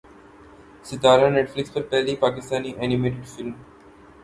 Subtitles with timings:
[0.85, 3.51] ستارہ Netflix پر پہلی پاکستانی اینیمیٹڈ فلم